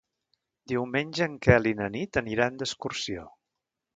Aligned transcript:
Diumenge 0.71 1.27
en 1.31 1.35
Quel 1.47 1.69
i 1.73 1.75
na 1.83 1.91
Nit 1.97 2.19
aniran 2.23 2.57
d'excursió. 2.61 3.29